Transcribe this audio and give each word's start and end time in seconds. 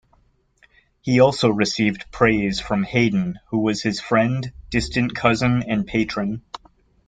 He 1.01 1.19
also 1.19 1.49
received 1.51 2.11
praise 2.11 2.59
from 2.59 2.81
Haydn 2.85 3.37
who 3.51 3.59
was 3.59 3.83
his 3.83 4.01
friend, 4.01 4.51
distant 4.71 5.13
cousin 5.13 5.61
and 5.61 5.85
patron. 5.85 6.41